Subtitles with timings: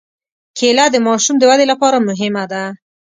[0.57, 2.63] کېله د ماشوم د ودې لپاره مهمه ده.